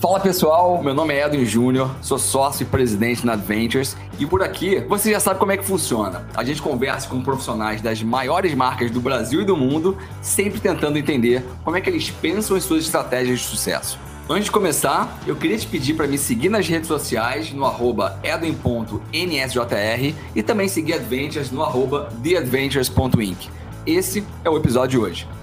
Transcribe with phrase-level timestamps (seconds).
[0.00, 4.42] Fala pessoal, meu nome é Edwin Júnior, sou sócio e presidente na Adventures e por
[4.42, 6.26] aqui você já sabe como é que funciona.
[6.34, 10.96] A gente conversa com profissionais das maiores marcas do Brasil e do mundo, sempre tentando
[10.96, 13.98] entender como é que eles pensam em suas estratégias de sucesso.
[14.26, 18.18] Antes de começar, eu queria te pedir para me seguir nas redes sociais no arroba
[18.22, 23.50] edwin.nsjr e também seguir Adventures no arroba theadventures.inc.
[23.86, 25.39] Esse é o episódio de hoje.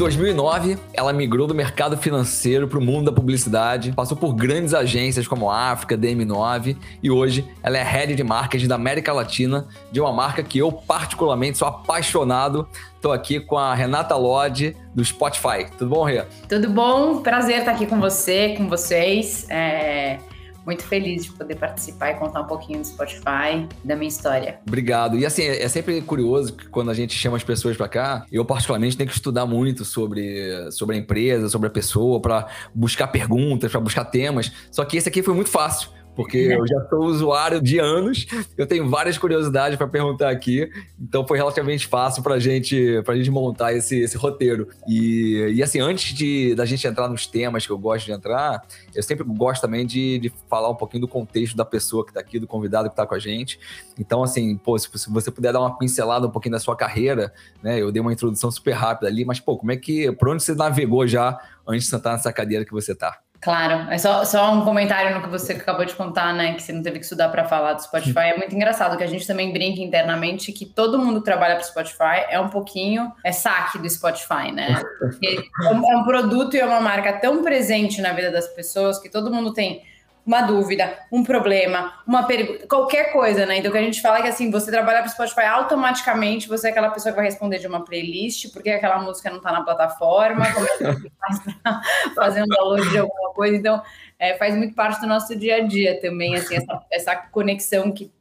[0.00, 5.28] 2009, ela migrou do mercado financeiro para o mundo da publicidade, passou por grandes agências
[5.28, 10.00] como a África, DM9 e hoje ela é head de marketing da América Latina de
[10.00, 12.66] uma marca que eu particularmente sou apaixonado.
[12.96, 15.66] Estou aqui com a Renata Lodge do Spotify.
[15.76, 16.24] Tudo bom, Rê?
[16.48, 17.20] Tudo bom?
[17.20, 19.46] Prazer estar aqui com você, com vocês.
[19.50, 20.18] É
[20.64, 24.60] muito feliz de poder participar e contar um pouquinho do Spotify, da minha história.
[24.66, 25.18] Obrigado.
[25.18, 28.44] E assim, é sempre curioso que quando a gente chama as pessoas para cá, eu
[28.44, 33.70] particularmente tenho que estudar muito sobre, sobre a empresa, sobre a pessoa, para buscar perguntas,
[33.70, 34.52] para buscar temas.
[34.70, 38.66] Só que esse aqui foi muito fácil porque eu já sou usuário de anos, eu
[38.66, 43.72] tenho várias curiosidades para perguntar aqui, então foi relativamente fácil para gente, a gente montar
[43.72, 44.68] esse, esse roteiro.
[44.86, 48.62] E, e assim, antes de da gente entrar nos temas que eu gosto de entrar,
[48.94, 52.20] eu sempre gosto também de, de falar um pouquinho do contexto da pessoa que está
[52.20, 53.58] aqui, do convidado que está com a gente.
[53.98, 57.32] Então, assim, pô, se, se você puder dar uma pincelada um pouquinho da sua carreira,
[57.62, 57.80] né?
[57.80, 60.54] Eu dei uma introdução super rápida ali, mas, pô, como é que, por onde você
[60.54, 63.20] navegou já antes de sentar nessa cadeira que você está?
[63.40, 66.52] Claro, é só, só um comentário no que você acabou de contar, né?
[66.52, 68.18] Que você não teve que estudar para falar do Spotify.
[68.18, 71.64] É muito engraçado que a gente também brinca internamente que todo mundo que trabalha para
[71.64, 74.82] o Spotify é um pouquinho é saque do Spotify, né?
[75.64, 79.32] é um produto e é uma marca tão presente na vida das pessoas que todo
[79.32, 79.82] mundo tem
[80.24, 83.58] uma dúvida, um problema, uma pergunta, qualquer coisa, né?
[83.58, 86.48] Então, o que a gente fala é que assim, você trabalhar para o Spotify, automaticamente
[86.48, 89.50] você é aquela pessoa que vai responder de uma playlist, porque aquela música não está
[89.50, 93.56] na plataforma, como é que faz fazer um download de alguma coisa.
[93.56, 93.82] Então,
[94.18, 98.12] é, faz muito parte do nosso dia a dia também, assim, essa, essa conexão que,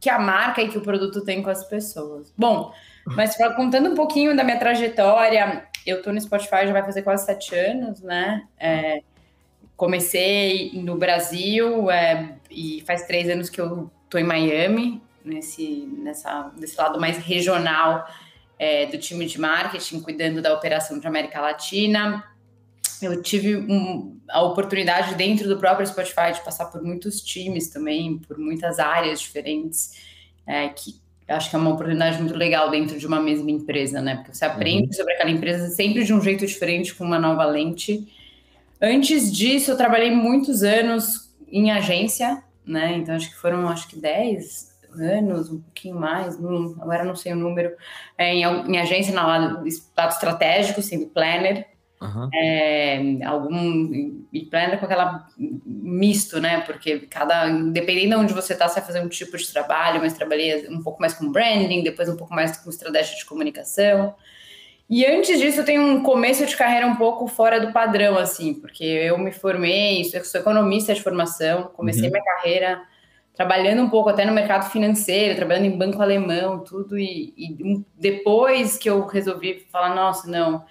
[0.00, 2.32] que a marca e que o produto tem com as pessoas.
[2.36, 2.72] Bom,
[3.06, 7.24] mas contando um pouquinho da minha trajetória, eu tô no Spotify já vai fazer quase
[7.24, 8.42] sete anos, né?
[8.58, 9.00] É,
[9.76, 16.52] comecei no Brasil é, e faz três anos que eu estou em Miami, nesse, nessa,
[16.56, 18.06] nesse lado mais regional
[18.58, 22.24] é, do time de marketing, cuidando da operação de América Latina.
[23.02, 28.18] Eu tive um, a oportunidade dentro do próprio Spotify de passar por muitos times também,
[28.18, 29.92] por muitas áreas diferentes,
[30.46, 30.94] é, que
[31.28, 34.16] acho que é uma oportunidade muito legal dentro de uma mesma empresa, né?
[34.16, 34.92] Porque você aprende uhum.
[34.92, 38.06] sobre aquela empresa sempre de um jeito diferente, com uma nova lente.
[38.80, 42.96] Antes disso, eu trabalhei muitos anos em agência, né?
[42.96, 47.32] Então, acho que foram, acho que 10 anos, um pouquinho mais, não, agora não sei
[47.32, 47.74] o número,
[48.16, 49.64] é, em, em, agência na lado,
[49.96, 51.66] lado estratégico, sempre planner,
[52.00, 52.28] uhum.
[52.34, 56.60] é, algum e planner com aquela misto, né?
[56.60, 60.14] Porque cada, dependendo de onde você está, você vai fazer um tipo de trabalho, mas
[60.14, 64.14] trabalhei um pouco mais com branding, depois um pouco mais com estratégia de comunicação.
[64.88, 68.54] E antes disso, eu tenho um começo de carreira um pouco fora do padrão, assim,
[68.54, 72.12] porque eu me formei, sou economista de formação, comecei uhum.
[72.12, 72.82] minha carreira
[73.36, 78.78] trabalhando um pouco até no mercado financeiro, trabalhando em banco alemão, tudo, e, e depois
[78.78, 80.64] que eu resolvi falar, nossa, não,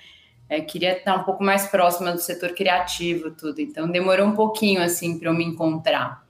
[0.50, 4.82] é, queria estar um pouco mais próxima do setor criativo, tudo, então demorou um pouquinho,
[4.82, 6.25] assim, para eu me encontrar.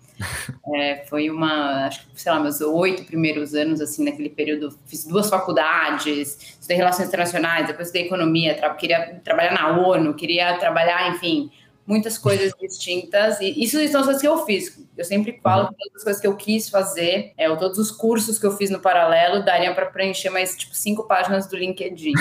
[0.75, 5.05] É, foi uma, acho que, sei lá, meus oito primeiros anos, assim, naquele período, fiz
[5.05, 11.09] duas faculdades, estudei Relações Internacionais, depois estudei Economia, tra queria trabalhar na ONU, queria trabalhar,
[11.09, 11.51] enfim,
[11.85, 13.39] muitas coisas distintas.
[13.39, 14.77] E isso são as coisas que eu fiz.
[14.97, 17.91] Eu sempre falo que todas as coisas que eu quis fazer, é, ou todos os
[17.91, 22.13] cursos que eu fiz no paralelo, dariam para preencher mais tipo cinco páginas do LinkedIn.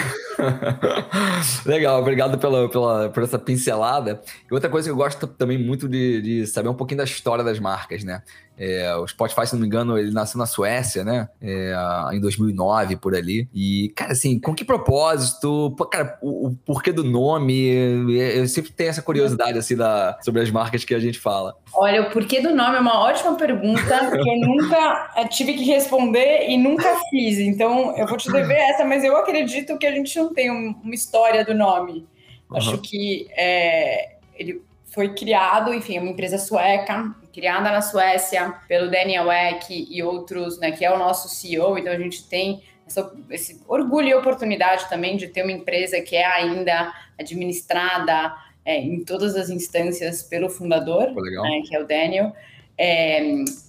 [1.64, 4.20] Legal, obrigado pela, pela, por essa pincelada.
[4.50, 7.44] E outra coisa que eu gosto também muito de, de saber um pouquinho da história
[7.44, 8.22] das marcas, né?
[8.58, 11.28] É, o Spotify, se não me engano, ele nasceu na Suécia, né?
[11.42, 11.74] É,
[12.12, 13.48] em 2009, por ali.
[13.52, 15.74] E, cara, assim, com que propósito?
[15.90, 17.66] Cara, o, o porquê do nome?
[18.08, 21.56] Eu sempre tenho essa curiosidade, assim, da, sobre as marcas que a gente fala.
[21.74, 25.64] Olha, o porquê do nome é uma ótima pergunta que eu nunca eh, tive que
[25.64, 27.38] responder e nunca fiz.
[27.38, 30.94] Então, eu vou te dever essa, mas eu acredito que a gente não tem uma
[30.94, 32.06] história do nome.
[32.50, 32.56] Uhum.
[32.56, 34.62] Acho que é, ele
[34.94, 40.58] foi criado, enfim, é uma empresa sueca, criada na Suécia pelo Daniel Eck e outros,
[40.60, 44.88] né, que é o nosso CEO, então a gente tem essa, esse orgulho e oportunidade
[44.88, 48.34] também de ter uma empresa que é ainda administrada
[48.64, 52.32] é, em todas as instâncias pelo fundador, né, que é o Daniel.
[52.78, 53.20] É,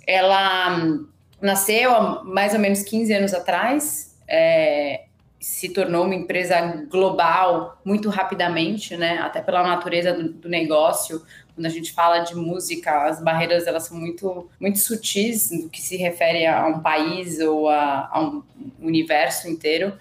[0.06, 1.00] ela
[1.42, 5.06] nasceu há mais ou menos 15 anos atrás, é,
[5.46, 6.60] se tornou uma empresa
[6.90, 9.20] global muito rapidamente, né?
[9.20, 11.22] Até pela natureza do, do, negócio.
[11.56, 15.82] Quando a gente fala de música, as barreiras elas são muito, muito sutis no que
[15.82, 18.44] se refere a um país ou a, a um
[18.80, 19.98] universo inteiro.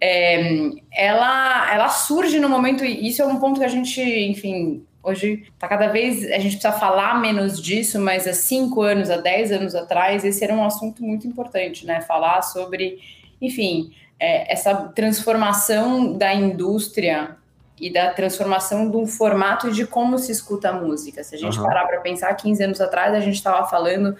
[0.00, 4.84] É, ela, ela surge no momento, e isso é um ponto que a gente, enfim,
[5.04, 9.18] Hoje está cada vez a gente precisa falar menos disso, mas há cinco anos, há
[9.18, 12.00] dez anos atrás, esse era um assunto muito importante, né?
[12.00, 12.98] Falar sobre,
[13.38, 17.36] enfim, é, essa transformação da indústria
[17.80, 21.24] e da transformação de um formato de como se escuta a música.
[21.24, 21.64] Se a gente uhum.
[21.64, 24.16] parar para pensar, 15 anos atrás a gente estava falando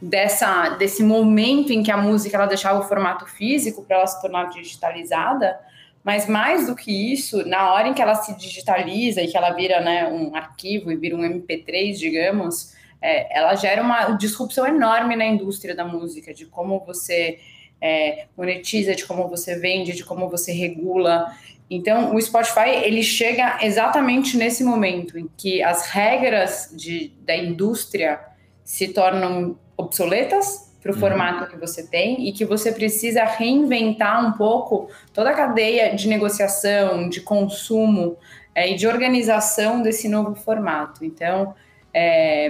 [0.00, 4.20] dessa, desse momento em que a música ela deixava o formato físico para ela se
[4.20, 5.58] tornar digitalizada,
[6.04, 9.50] mas mais do que isso, na hora em que ela se digitaliza e que ela
[9.50, 15.16] vira né, um arquivo e vira um MP3, digamos, é, ela gera uma disrupção enorme
[15.16, 17.38] na indústria da música, de como você
[17.80, 21.32] é, monetiza, de como você vende, de como você regula.
[21.70, 28.20] Então, o Spotify ele chega exatamente nesse momento em que as regras de, da indústria
[28.64, 31.00] se tornam obsoletas para o uhum.
[31.00, 36.08] formato que você tem e que você precisa reinventar um pouco toda a cadeia de
[36.08, 38.16] negociação, de consumo
[38.54, 41.04] é, e de organização desse novo formato.
[41.04, 41.54] Então,
[41.92, 42.48] é,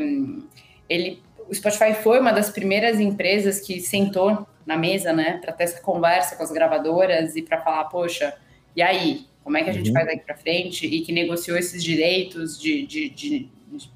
[0.88, 5.64] ele, o Spotify foi uma das primeiras empresas que sentou na mesa, né, para ter
[5.64, 8.34] essa conversa com as gravadoras e para falar, poxa,
[8.78, 9.92] e aí, como é que a gente uhum.
[9.92, 10.86] faz daqui para frente?
[10.86, 13.90] E que negociou esses direitos de, de, de, de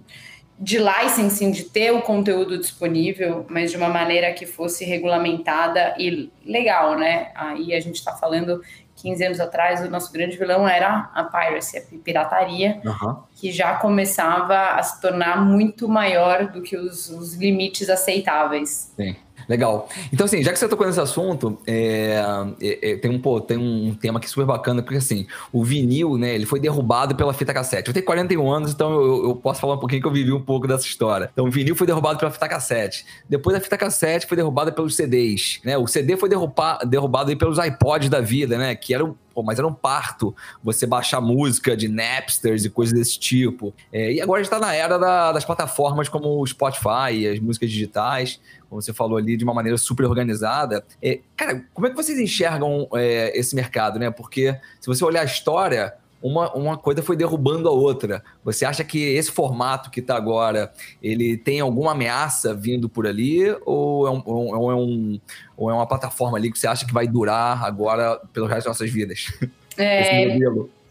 [0.58, 6.30] de licensing, de ter o conteúdo disponível, mas de uma maneira que fosse regulamentada e
[6.44, 7.30] legal, né?
[7.34, 8.60] Aí a gente está falando
[8.96, 13.16] 15 anos atrás, o nosso grande vilão era a piracy, a pirataria, uhum.
[13.42, 18.92] Que já começava a se tornar muito maior do que os, os limites aceitáveis.
[18.94, 19.16] Sim.
[19.48, 19.88] Legal.
[20.12, 22.22] Então, assim, já que você tocou nesse assunto, é,
[22.60, 26.16] é, é, tem, um, pô, tem um tema aqui super bacana, porque assim, o vinil,
[26.16, 27.88] né, ele foi derrubado pela fita cassete.
[27.88, 30.40] Eu tenho 41 anos, então eu, eu, posso falar um pouquinho que eu vivi um
[30.40, 31.28] pouco dessa história.
[31.32, 33.04] Então, o vinil foi derrubado pela fita cassete.
[33.28, 35.76] Depois a fita cassete foi derrubada pelos CDs, né?
[35.76, 38.76] O CD foi derrubado aí pelos iPods da vida, né?
[38.76, 43.18] Que eram Pô, mas era um parto você baixar música de Napsters e coisas desse
[43.18, 43.74] tipo.
[43.92, 47.38] É, e agora a gente tá na era da, das plataformas como o Spotify, as
[47.40, 50.84] músicas digitais, como você falou ali, de uma maneira super organizada.
[51.02, 54.10] É, cara, como é que vocês enxergam é, esse mercado, né?
[54.10, 58.22] Porque se você olhar a história, uma, uma coisa foi derrubando a outra.
[58.44, 60.72] Você acha que esse formato que está agora,
[61.02, 63.44] ele tem alguma ameaça vindo por ali?
[63.66, 65.20] Ou é, um, ou, é um,
[65.56, 68.78] ou é uma plataforma ali que você acha que vai durar agora pelo resto das
[68.78, 69.26] nossas vidas?
[69.78, 70.38] É,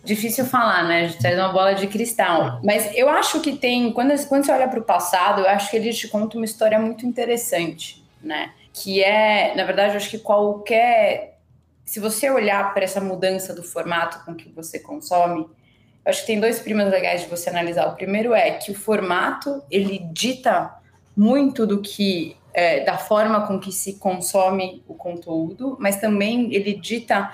[0.04, 1.01] difícil falar, né?
[1.01, 2.60] A gente traz uma bola de cristal.
[2.63, 5.78] Mas eu acho que tem, quando, quando você olha para o passado, eu acho que
[5.78, 8.50] ele te conta uma história muito interessante, né?
[8.74, 11.31] Que é, na verdade, eu acho que qualquer
[11.86, 16.28] se você olhar para essa mudança do formato com que você consome, eu acho que
[16.28, 17.88] tem dois primas legais de você analisar.
[17.88, 20.74] O primeiro é que o formato ele dita
[21.16, 26.74] muito do que é, da forma com que se consome o conteúdo, mas também ele
[26.74, 27.31] dita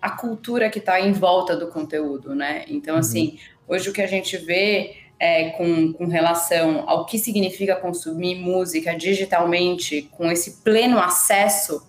[0.00, 2.64] a cultura que está em volta do conteúdo, né?
[2.68, 3.00] Então, uhum.
[3.00, 8.36] assim, hoje o que a gente vê é, com, com relação ao que significa consumir
[8.36, 11.86] música digitalmente, com esse pleno acesso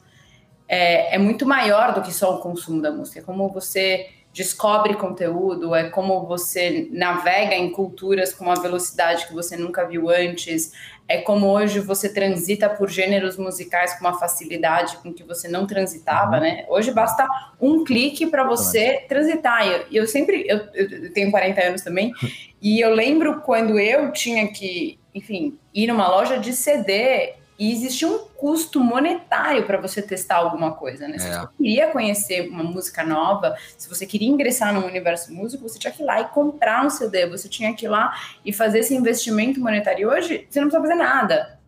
[0.71, 3.19] é, é muito maior do que só o consumo da música.
[3.19, 9.34] É como você descobre conteúdo, é como você navega em culturas com uma velocidade que
[9.34, 10.72] você nunca viu antes,
[11.10, 15.67] é como hoje você transita por gêneros musicais com uma facilidade com que você não
[15.67, 16.41] transitava, uhum.
[16.41, 16.65] né?
[16.69, 17.27] Hoje basta
[17.60, 19.67] um clique para você transitar.
[19.67, 22.13] E eu, eu, sempre, eu, eu tenho 40 anos também,
[22.62, 28.08] e eu lembro quando eu tinha que, enfim, ir numa loja de CD e existia
[28.08, 31.20] um custo monetário para você testar alguma coisa, né?
[31.20, 31.32] Se é.
[31.32, 35.94] você queria conhecer uma música nova, se você queria ingressar no universo músico, você tinha
[35.94, 38.96] que ir lá e comprar um CD, você tinha que ir lá e fazer esse
[38.96, 40.01] investimento monetário.
[40.01, 41.60] E hoje, você não precisa fazer nada.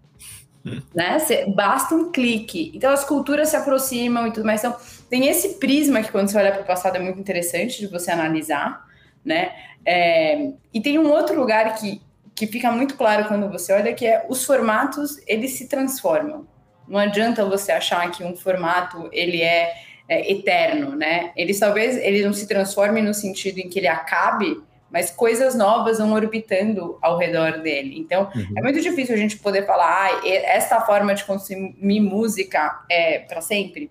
[0.95, 1.19] né?
[1.19, 2.71] Você, basta um clique.
[2.73, 4.63] Então as culturas se aproximam e tudo mais.
[4.63, 4.75] Então,
[5.11, 8.09] tem esse prisma que quando você olha para o passado é muito interessante de você
[8.09, 8.83] analisar,
[9.23, 9.51] né?
[9.85, 12.01] É, e tem um outro lugar que
[12.35, 16.47] que fica muito claro quando você olha que é os formatos eles se transformam.
[16.87, 19.73] Não adianta você achar que um formato ele é,
[20.09, 21.31] é eterno, né?
[21.35, 24.61] Ele talvez ele não se transforme no sentido em que ele acabe,
[24.91, 27.97] mas coisas novas vão orbitando ao redor dele.
[27.97, 28.53] Então, uhum.
[28.55, 33.41] é muito difícil a gente poder falar, ah, esta forma de consumir música é para
[33.41, 33.89] sempre.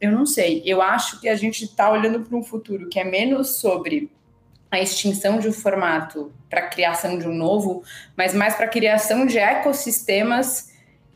[0.00, 0.62] Eu não sei.
[0.64, 4.10] Eu acho que a gente está olhando para um futuro que é menos sobre
[4.70, 7.82] a extinção de um formato para a criação de um novo,
[8.16, 10.70] mas mais para a criação de ecossistemas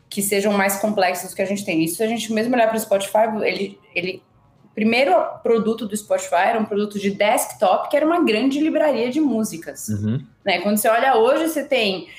[0.09, 1.83] que sejam mais complexos que a gente tem.
[1.83, 4.23] Isso a gente mesmo olhar para o Spotify, ele, ele
[4.75, 9.21] primeiro produto do Spotify era um produto de desktop, que era uma grande livraria de
[9.21, 9.87] músicas.
[9.87, 10.25] Uhum.
[10.43, 10.59] Né?
[10.59, 12.09] Quando você olha hoje, você tem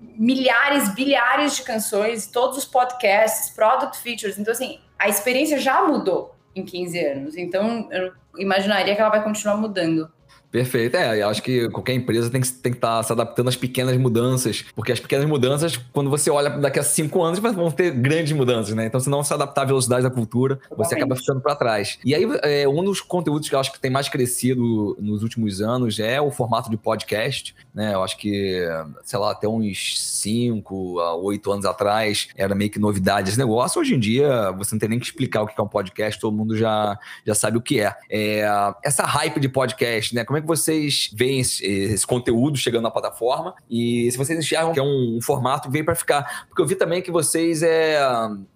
[0.00, 4.38] milhares, bilhares de canções, todos os podcasts, product features.
[4.38, 7.36] Então, assim, a experiência já mudou em 15 anos.
[7.36, 10.10] Então, eu imaginaria que ela vai continuar mudando.
[10.50, 10.96] Perfeito.
[10.96, 13.56] É, eu acho que qualquer empresa tem que estar tem que tá se adaptando às
[13.56, 17.90] pequenas mudanças, porque as pequenas mudanças, quando você olha daqui a cinco anos, vão ter
[17.90, 18.86] grandes mudanças, né?
[18.86, 21.98] Então, se não se adaptar à velocidade da cultura, você acaba ficando para trás.
[22.04, 25.60] E aí, é, um dos conteúdos que eu acho que tem mais crescido nos últimos
[25.60, 27.94] anos é o formato de podcast, né?
[27.94, 28.66] Eu acho que,
[29.04, 33.80] sei lá, até uns cinco a oito anos atrás era meio que novidade esse negócio.
[33.80, 36.34] Hoje em dia, você não tem nem que explicar o que é um podcast, todo
[36.34, 37.94] mundo já, já sabe o que é.
[38.10, 38.44] é
[38.82, 40.24] essa hype de podcast, né?
[40.24, 44.72] Como é que vocês veem esse, esse, conteúdo chegando na plataforma e se vocês enxergam
[44.72, 46.46] que é um, um formato que veio para ficar.
[46.48, 47.98] Porque eu vi também que vocês é,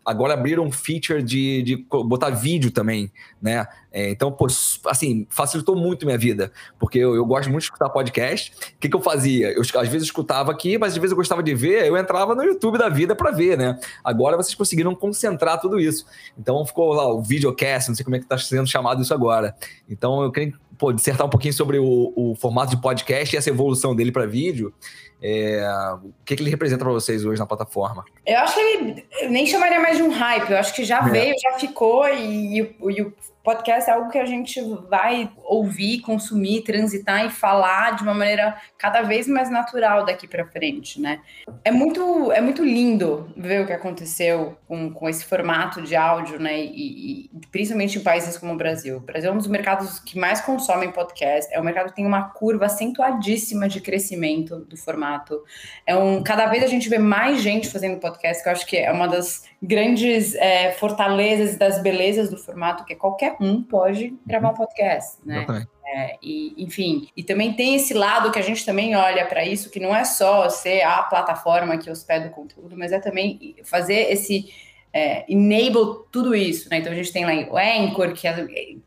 [0.05, 3.11] agora abriram um feature de, de botar vídeo também,
[3.41, 3.67] né?
[3.93, 4.47] É, então, pô,
[4.87, 8.53] assim, facilitou muito minha vida, porque eu, eu gosto muito de escutar podcast.
[8.75, 9.53] O que, que eu fazia?
[9.53, 12.43] Eu, às vezes, escutava aqui, mas às vezes eu gostava de ver, eu entrava no
[12.43, 13.79] YouTube da vida para ver, né?
[14.03, 16.07] Agora vocês conseguiram concentrar tudo isso.
[16.39, 19.55] Então, ficou lá o videocast, não sei como é que está sendo chamado isso agora.
[19.89, 23.49] Então, eu queria pô, dissertar um pouquinho sobre o, o formato de podcast e essa
[23.49, 24.75] evolução dele para vídeo.
[25.23, 25.65] É,
[26.03, 28.05] o que, que ele representa para vocês hoje na plataforma?
[28.27, 30.99] Eu acho que ele eu nem chamaria mais de um hype, eu acho que já
[30.99, 31.09] é.
[31.09, 36.01] veio, já ficou, e, e, e o podcast é algo que a gente vai ouvir,
[36.01, 41.21] consumir, transitar e falar de uma maneira cada vez mais natural daqui para frente, né?
[41.65, 46.39] É muito, é muito lindo ver o que aconteceu com, com esse formato de áudio,
[46.39, 46.59] né?
[46.63, 48.99] E, e principalmente em países como o Brasil.
[48.99, 52.07] O Brasil é um dos mercados que mais consomem podcast, é um mercado que tem
[52.07, 55.43] uma curva acentuadíssima de crescimento do formato.
[55.87, 58.77] É um, cada vez a gente vê mais gente fazendo podcast, que eu acho que
[58.77, 64.51] é uma das grandes é, fortalezas das belezas do formato, que qualquer um pode gravar
[64.51, 65.47] um podcast, né?
[65.87, 69.71] É, e, enfim, e também tem esse lado que a gente também olha para isso,
[69.71, 74.11] que não é só ser a plataforma que hospeda o conteúdo, mas é também fazer
[74.11, 74.53] esse
[74.93, 76.79] é, enable tudo isso, né?
[76.79, 78.47] Então a gente tem lá o Anchor, que é,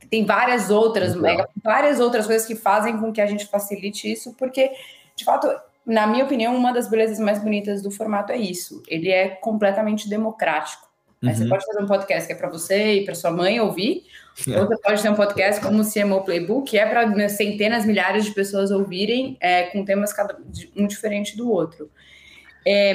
[0.09, 4.35] tem várias outras, mega, várias outras coisas que fazem com que a gente facilite isso,
[4.37, 4.71] porque
[5.15, 5.47] de fato
[5.85, 8.81] na minha opinião, uma das belezas mais bonitas do formato é isso.
[8.87, 10.87] Ele é completamente democrático.
[11.21, 11.33] Uhum.
[11.33, 14.03] Você pode fazer um podcast que é para você e para sua mãe ouvir,
[14.49, 14.59] é.
[14.59, 18.25] ou você pode ter um podcast como o CMO Playbook, que é para centenas, milhares
[18.25, 20.37] de pessoas ouvirem, é, com temas cada,
[20.75, 21.89] um diferente do outro.
[22.67, 22.93] É,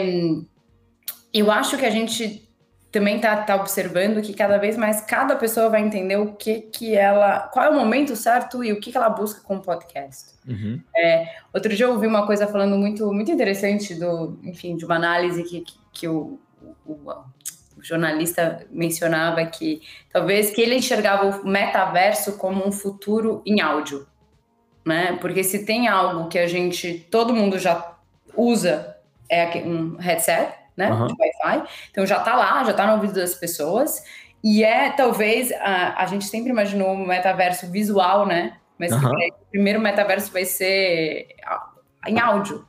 [1.32, 2.49] eu acho que a gente
[2.90, 6.96] também está tá observando que cada vez mais cada pessoa vai entender o que que
[6.96, 10.34] ela, qual é o momento certo e o que, que ela busca com o podcast.
[10.46, 10.80] Uhum.
[10.96, 14.96] É, outro dia eu ouvi uma coisa falando muito muito interessante do, enfim, de uma
[14.96, 16.40] análise que, que, que o,
[16.84, 17.24] o, o,
[17.80, 19.80] jornalista mencionava que
[20.12, 24.06] talvez que ele enxergava o metaverso como um futuro em áudio,
[24.84, 25.16] né?
[25.20, 27.96] Porque se tem algo que a gente todo mundo já
[28.36, 28.96] usa
[29.28, 30.90] é um headset né?
[30.90, 31.06] Uhum.
[31.06, 31.68] De Wi-Fi.
[31.90, 34.02] Então já está lá, já está no ouvido das pessoas.
[34.42, 38.54] E é talvez a, a gente sempre imaginou um metaverso visual, né?
[38.78, 39.10] Mas uhum.
[39.10, 41.28] o primeiro metaverso vai ser
[42.06, 42.64] em áudio.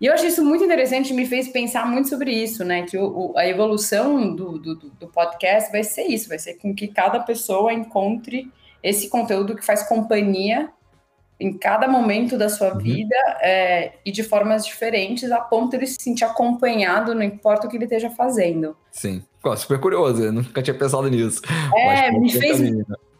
[0.00, 2.82] E eu achei isso muito interessante e me fez pensar muito sobre isso, né?
[2.82, 6.74] Que o, o, a evolução do, do, do, podcast vai ser isso, vai ser com
[6.74, 8.50] que cada pessoa encontre
[8.82, 10.70] esse conteúdo que faz companhia
[11.40, 12.78] em cada momento da sua uhum.
[12.78, 17.66] vida é, e de formas diferentes, a ponto de ele se sentir acompanhado, não importa
[17.66, 18.76] o que ele esteja fazendo.
[18.92, 21.40] Sim, Pô, super curioso, eu nunca tinha pensado nisso.
[21.74, 22.60] É, me fez.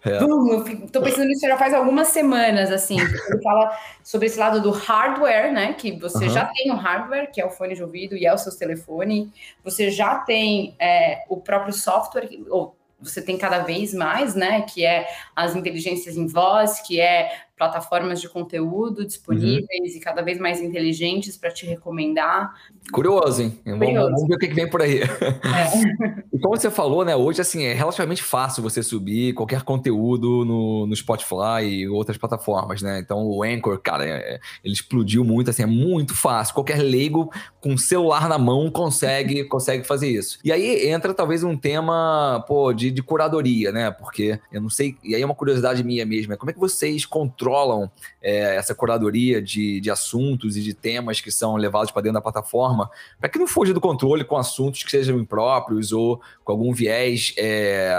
[0.05, 0.19] É.
[0.19, 2.97] Bum, tô pensando nisso já faz algumas semanas, assim.
[3.01, 3.71] Ele fala
[4.03, 5.73] sobre esse lado do hardware, né?
[5.73, 6.31] Que você uhum.
[6.31, 9.33] já tem o hardware, que é o fone de ouvido e é o seu telefone.
[9.65, 14.63] Você já tem é, o próprio software, ou você tem cada vez mais, né?
[14.63, 19.99] Que é as inteligências em voz, que é plataformas de conteúdo disponíveis uhum.
[19.99, 22.55] e cada vez mais inteligentes para te recomendar.
[22.91, 23.51] Curioso, hein?
[23.63, 23.79] Curioso.
[23.79, 25.03] Vamos, vamos, ver o que vem por aí.
[25.03, 26.25] É.
[26.33, 27.15] e como você falou, né?
[27.15, 32.81] Hoje, assim, é relativamente fácil você subir qualquer conteúdo no, no Spotify e outras plataformas,
[32.81, 32.99] né?
[32.99, 36.55] Então, o Anchor, cara, é, ele explodiu muito, assim, é muito fácil.
[36.55, 40.39] Qualquer leigo com celular na mão consegue, consegue fazer isso.
[40.43, 43.91] E aí entra talvez um tema, pô, de, de curadoria, né?
[43.91, 46.59] Porque eu não sei, e aí é uma curiosidade minha mesmo, é como é que
[46.59, 47.91] vocês controlam controlam
[48.23, 52.21] é, essa curadoria de, de assuntos e de temas que são levados para dentro da
[52.21, 56.73] plataforma, para que não fuja do controle com assuntos que sejam impróprios ou com algum
[56.73, 57.93] viés é,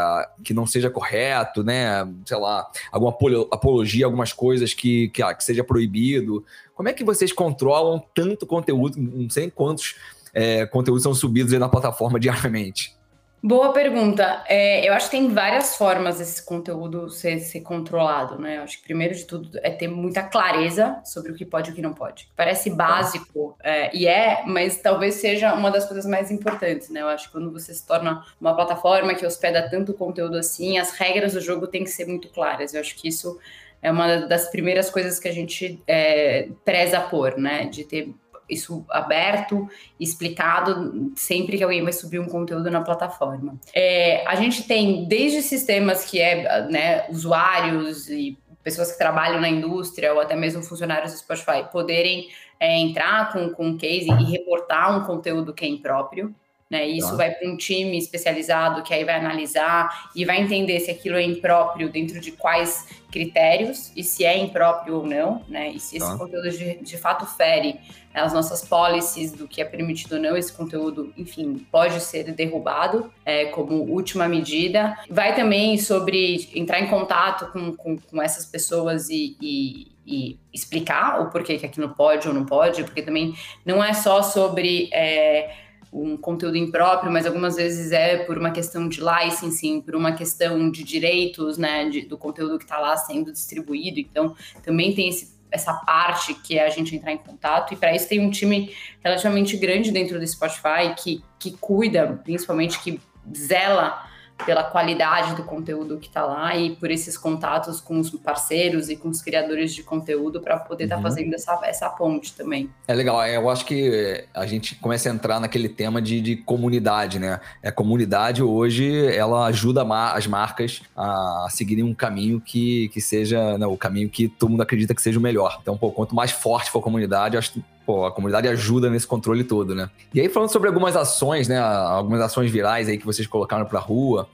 [0.44, 2.08] que não seja correto, né?
[2.26, 3.12] Sei lá, alguma
[3.52, 6.46] apologia, algumas coisas que, que, ah, que seja proibido.
[6.74, 8.98] Como é que vocês controlam tanto conteúdo?
[8.98, 9.96] Não sei quantos
[10.34, 13.01] é, conteúdos são subidos na plataforma diariamente.
[13.44, 14.44] Boa pergunta.
[14.48, 18.58] É, eu acho que tem várias formas esse conteúdo ser, ser, controlado, né?
[18.58, 21.74] Eu acho que primeiro de tudo é ter muita clareza sobre o que pode e
[21.74, 22.30] o que não pode.
[22.36, 27.02] Parece básico é, e é, mas talvez seja uma das coisas mais importantes, né?
[27.02, 30.92] Eu acho que quando você se torna uma plataforma que hospeda tanto conteúdo assim, as
[30.92, 32.76] regras do jogo têm que ser muito claras.
[32.76, 33.40] Eu acho que isso
[33.82, 37.66] é uma das primeiras coisas que a gente é, preza por, né?
[37.66, 38.14] De ter
[38.52, 39.68] isso aberto,
[40.00, 43.60] explicado sempre que alguém vai subir um conteúdo na plataforma.
[43.74, 49.50] É, a gente tem desde sistemas que é né, usuários e pessoas que trabalham na
[49.50, 52.30] indústria ou até mesmo funcionários do Spotify poderem
[52.60, 56.34] é, entrar com, com um case e reportar um conteúdo que é impróprio.
[56.70, 56.88] Né?
[56.88, 57.18] E isso tá.
[57.18, 61.22] vai para um time especializado que aí vai analisar e vai entender se aquilo é
[61.22, 65.70] impróprio dentro de quais critérios e se é impróprio ou não, né?
[65.72, 66.18] E se esse tá.
[66.18, 67.78] conteúdo de, de fato fere
[68.14, 73.12] as nossas policies do que é permitido ou não, esse conteúdo, enfim, pode ser derrubado
[73.26, 74.98] é, como última medida.
[75.10, 81.22] Vai também sobre entrar em contato com, com, com essas pessoas e, e e explicar
[81.22, 85.56] o porquê que aquilo pode ou não pode, porque também não é só sobre é,
[85.92, 90.72] um conteúdo impróprio, mas algumas vezes é por uma questão de licensing, por uma questão
[90.72, 94.00] de direitos, né, de, do conteúdo que está lá sendo distribuído.
[94.00, 97.74] Então, também tem esse, essa parte que é a gente entrar em contato.
[97.74, 102.80] E para isso tem um time relativamente grande dentro do Spotify que, que cuida, principalmente
[102.80, 103.00] que
[103.36, 104.10] zela
[104.46, 108.96] pela qualidade do conteúdo que está lá e por esses contatos com os parceiros e
[108.96, 111.10] com os criadores de conteúdo para poder estar tá uhum.
[111.10, 112.70] fazendo essa, essa ponte também.
[112.88, 116.36] É legal, é, eu acho que a gente começa a entrar naquele tema de, de
[116.36, 117.40] comunidade, né?
[117.62, 119.82] É, a comunidade hoje, ela ajuda
[120.14, 124.62] as marcas a seguirem um caminho que, que seja né, o caminho que todo mundo
[124.62, 125.60] acredita que seja o melhor.
[125.62, 128.90] Então, pô, quanto mais forte for a comunidade, eu acho que pô, a comunidade ajuda
[128.90, 129.90] nesse controle todo, né?
[130.14, 131.60] E aí, falando sobre algumas ações, né?
[131.60, 134.28] Algumas ações virais aí que vocês colocaram pra rua.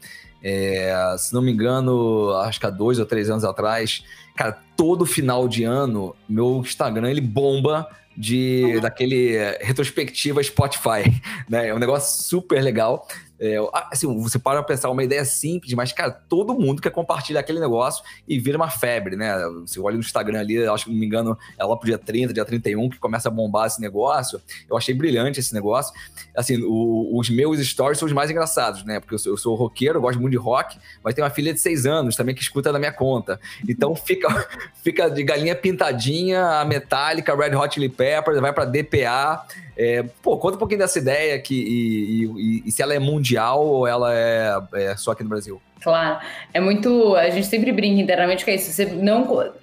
[0.44, 4.04] É, se não me engano, acho que há dois ou três anos atrás,
[4.36, 8.82] cara, todo final de ano, meu Instagram ele bomba de uhum.
[8.82, 11.68] daquele retrospectiva Spotify, né?
[11.68, 13.08] É um negócio super legal.
[13.40, 13.58] É,
[13.92, 18.04] assim, você para pensar uma ideia simples, mas, cara, todo mundo quer compartilhar aquele negócio
[18.28, 19.36] e vira uma febre, né?
[19.66, 22.34] Você olha no Instagram ali, acho que não me engano, é lá pro dia 30,
[22.34, 24.42] dia 31 que começa a bombar esse negócio.
[24.70, 25.94] Eu achei brilhante esse negócio.
[26.36, 29.00] Assim, o, os meus stories são os mais engraçados, né?
[29.00, 31.54] Porque eu sou, eu sou roqueiro, eu gosto muito de rock, mas tenho uma filha
[31.54, 33.40] de 6 anos também que escuta da minha conta.
[33.68, 34.48] Então fica,
[34.84, 39.46] fica de galinha pintadinha, a Metallica, Red Hot Chili Peppers, vai pra DPA.
[39.78, 43.64] É, pô, conta um pouquinho dessa ideia que, e, e, e se ela é mundial
[43.64, 45.62] ou ela é, é, só aqui no Brasil.
[45.82, 46.20] Claro,
[46.52, 47.16] é muito.
[47.16, 48.72] A gente sempre brinca internamente com isso.
[48.72, 49.54] Você não.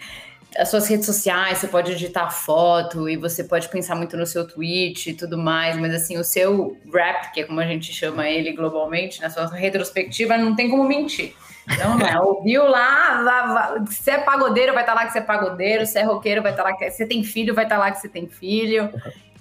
[0.57, 4.47] As suas redes sociais, você pode editar foto e você pode pensar muito no seu
[4.47, 8.29] tweet e tudo mais, mas assim, o seu rap, que é como a gente chama
[8.29, 11.35] ele globalmente, na sua retrospectiva, não tem como mentir.
[11.69, 15.19] Então, né, ouviu lá, lá, lá, se é pagodeiro, vai estar tá lá que você
[15.19, 17.75] é pagodeiro, se é roqueiro, vai estar tá lá que você tem filho, vai estar
[17.75, 18.89] tá lá que você tem filho.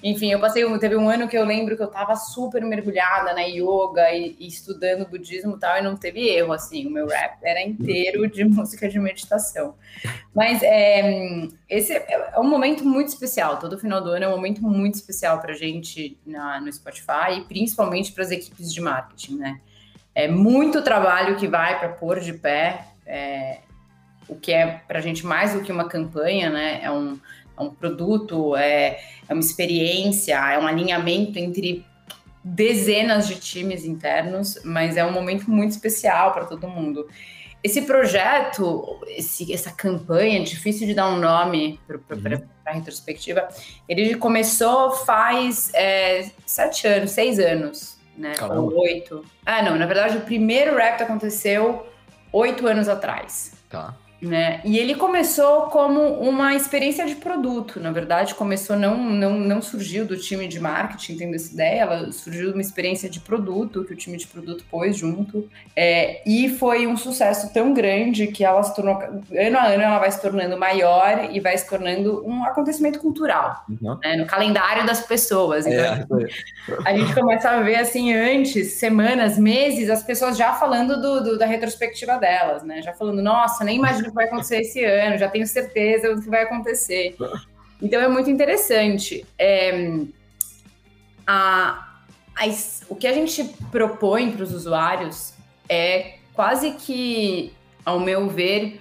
[0.04, 3.44] Enfim, eu passei, teve um ano que eu lembro que eu tava super mergulhada na
[3.44, 7.38] yoga e, e estudando budismo e tal, e não teve erro, assim, o meu rap
[7.42, 9.76] era inteiro de música de meditação.
[10.36, 14.62] Mas é, esse é um momento muito especial, todo final do ano é um momento
[14.62, 19.62] muito especial pra gente na, no Spotify, e principalmente para as equipes de marketing, né?
[20.14, 23.60] É muito trabalho que vai para pôr de pé, é,
[24.28, 26.82] o que é para a gente mais do que uma campanha, né?
[26.84, 27.18] É um
[27.58, 31.86] é um produto, é, é uma experiência, é um alinhamento entre
[32.44, 37.08] dezenas de times internos, mas é um momento muito especial para todo mundo.
[37.64, 42.42] Esse projeto, esse, essa campanha, difícil de dar um nome para uhum.
[42.66, 43.48] a retrospectiva,
[43.88, 48.34] ele começou faz é, sete anos, seis anos, né?
[48.52, 49.24] Ou oito.
[49.46, 51.88] Ah, não, na verdade, o primeiro Raptor aconteceu
[52.34, 53.54] oito anos atrás.
[53.70, 53.96] Tá.
[54.24, 54.62] Né?
[54.64, 60.06] E ele começou como uma experiência de produto, na verdade, começou não não, não surgiu
[60.06, 63.92] do time de marketing tendo essa ideia, ela surgiu de uma experiência de produto que
[63.92, 68.64] o time de produto pôs junto, é, e foi um sucesso tão grande que ela
[68.64, 72.46] se tornou ano a ano ela vai se tornando maior e vai se tornando um
[72.46, 73.98] acontecimento cultural uhum.
[74.02, 74.16] né?
[74.16, 75.66] no calendário das pessoas.
[75.68, 76.28] Então, é,
[76.86, 81.38] a gente começa a ver assim antes, semanas, meses, as pessoas já falando do, do
[81.38, 82.82] da retrospectiva delas, né?
[82.82, 86.30] Já falando, nossa, nem imagino que vai acontecer esse ano, já tenho certeza do que
[86.30, 87.16] vai acontecer.
[87.82, 89.26] Então é muito interessante.
[89.38, 90.00] É,
[91.26, 91.98] a,
[92.36, 92.46] a,
[92.88, 95.34] o que a gente propõe para os usuários
[95.68, 97.52] é quase que,
[97.84, 98.80] ao meu ver,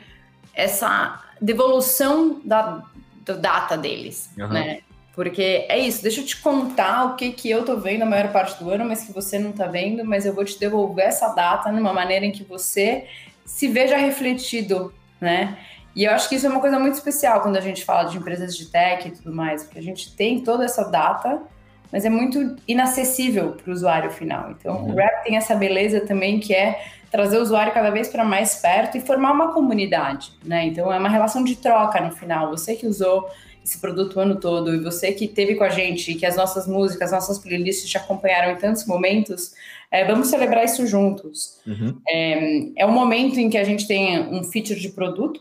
[0.55, 2.83] essa devolução da,
[3.25, 4.49] da data deles, uhum.
[4.49, 4.81] né?
[5.15, 8.33] Porque é isso, deixa eu te contar o que, que eu tô vendo a maior
[8.33, 11.29] parte do ano, mas que você não tá vendo, mas eu vou te devolver essa
[11.35, 13.07] data numa maneira em que você
[13.45, 15.57] se veja refletido, né?
[15.95, 18.17] E eu acho que isso é uma coisa muito especial quando a gente fala de
[18.17, 21.43] empresas de tech e tudo mais, porque a gente tem toda essa data,
[21.91, 24.51] mas é muito inacessível para o usuário final.
[24.51, 24.93] Então, uhum.
[24.93, 28.57] o Rap tem essa beleza também que é trazer o usuário cada vez para mais
[28.57, 30.65] perto e formar uma comunidade, né?
[30.65, 32.49] Então, é uma relação de troca no final.
[32.51, 33.31] Você que usou
[33.63, 36.67] esse produto o ano todo, e você que teve com a gente, que as nossas
[36.67, 39.55] músicas, as nossas playlists te acompanharam em tantos momentos,
[39.93, 41.61] é, vamos celebrar isso juntos.
[41.67, 42.01] Uhum.
[42.09, 45.39] É, é um momento em que a gente tem um feature de produto,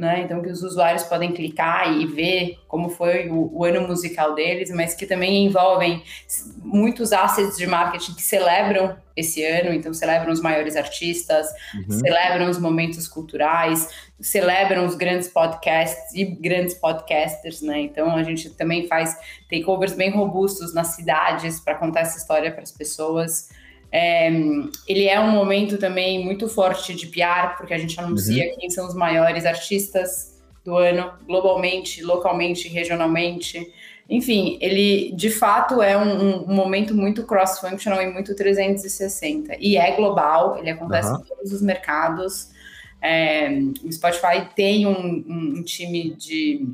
[0.00, 0.22] né?
[0.22, 4.70] Então, que os usuários podem clicar e ver como foi o, o, ano musical deles,
[4.70, 6.02] mas que também envolvem
[6.62, 11.98] muitos assets de marketing que celebram esse ano, então celebram os maiores artistas, uhum.
[11.98, 13.86] celebram os momentos culturais,
[14.18, 17.80] celebram os grandes podcasts e grandes podcasters, né?
[17.80, 19.14] Então a gente também faz
[19.50, 23.50] takeovers bem robustos nas cidades para contar essa história para as pessoas.
[23.92, 24.30] É,
[24.86, 28.56] ele é um momento também muito forte de PR, porque a gente anuncia uhum.
[28.58, 33.72] quem são os maiores artistas do ano, globalmente, localmente, regionalmente.
[34.08, 39.56] Enfim, ele de fato é um, um momento muito cross-functional e muito 360.
[39.58, 41.20] E é global, ele acontece uhum.
[41.20, 42.50] em todos os mercados.
[43.02, 43.48] É,
[43.82, 46.66] o Spotify tem um, um, um time de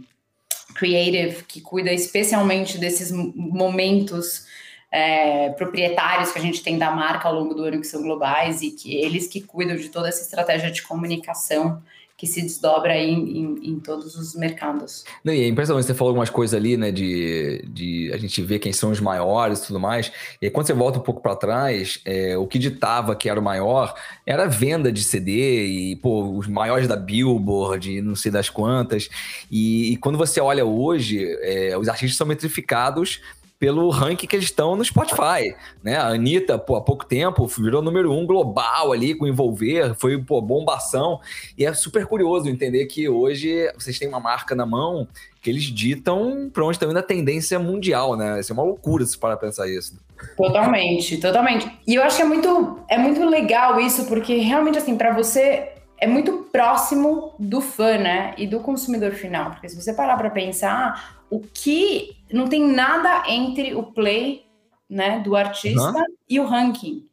[0.75, 4.47] creative que cuida especialmente desses momentos
[4.90, 8.62] é, proprietários que a gente tem da marca ao longo do ano que são globais
[8.62, 11.83] e que eles que cuidam de toda essa estratégia de comunicação
[12.16, 15.05] que se desdobra aí em, em, em, todos os mercados.
[15.22, 18.59] Não, e é impressionante, você falou algumas coisas ali, né, de, de a gente ver
[18.59, 22.01] quem são os maiores e tudo mais, e quando você volta um pouco para trás,
[22.07, 23.94] é, o que ditava que era o maior
[24.25, 29.11] era a venda de CD e, pô, os maiores da Billboard, não sei das quantas,
[29.51, 33.20] e, e quando você olha hoje, é, os artistas são metrificados
[33.59, 35.97] pelo ranking que eles estão no Spotify, né?
[35.97, 40.40] A Anitta, pô, há pouco tempo virou número um global ali com Envolver, foi, pô,
[40.42, 41.21] bombação.
[41.57, 45.09] E é super curioso entender que hoje vocês têm uma marca na mão
[45.40, 48.40] que eles ditam para onde está indo a tendência mundial, né?
[48.40, 49.99] Isso é uma loucura se para pensar isso.
[50.37, 51.71] Totalmente, totalmente.
[51.87, 55.73] E eu acho que é muito, é muito legal isso, porque realmente, assim, para você
[55.99, 58.35] é muito próximo do fã, né?
[58.37, 59.53] E do consumidor final.
[59.53, 64.47] Porque se você parar para pensar, o que não tem nada entre o play
[64.89, 66.05] né, do artista uhum.
[66.29, 67.07] e o ranking.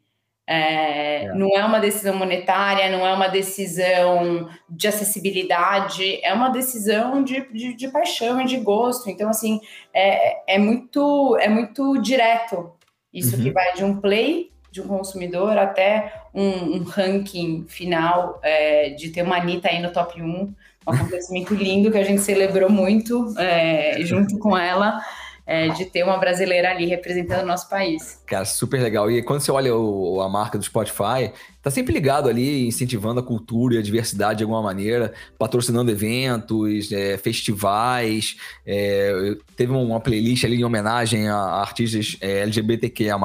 [0.45, 1.33] É, é.
[1.33, 7.41] Não é uma decisão monetária, não é uma decisão de acessibilidade, é uma decisão de,
[7.51, 9.09] de, de paixão e de gosto.
[9.09, 9.59] Então, assim,
[9.93, 12.71] é, é, muito, é muito direto.
[13.13, 13.43] Isso uhum.
[13.43, 19.11] que vai de um play de um consumidor até um, um ranking final é, de
[19.11, 20.51] ter uma Anitta aí no top 1,
[20.87, 24.99] um acontecimento lindo que a gente celebrou muito é, junto com ela
[25.45, 28.21] é, de ter uma brasileira ali representando o nosso país.
[28.25, 29.11] Cara, super legal.
[29.11, 33.23] E quando você olha o, a marca do Spotify, tá sempre ligado ali, incentivando a
[33.23, 38.37] cultura e a diversidade de alguma maneira, patrocinando eventos, é, festivais.
[38.65, 43.17] É, teve uma playlist ali em homenagem a artistas é, LGBTQIA.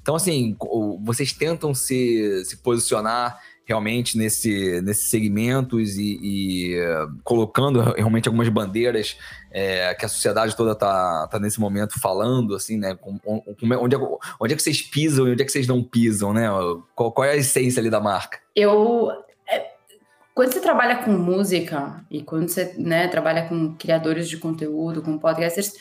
[0.00, 0.56] Então, assim,
[1.02, 8.48] vocês tentam se, se posicionar realmente nesse, nesses segmentos e, e uh, colocando realmente algumas
[8.48, 9.18] bandeiras
[9.50, 12.94] é, que a sociedade toda está tá nesse momento falando, assim, né?
[12.94, 13.98] Com, onde, é,
[14.40, 16.48] onde é que vocês pisam e onde é que vocês não pisam, né?
[16.94, 18.38] Qual, qual é a essência ali da marca?
[18.54, 19.10] Eu...
[19.48, 19.72] É,
[20.32, 25.18] quando você trabalha com música e quando você né, trabalha com criadores de conteúdo, com
[25.18, 25.72] podcasters,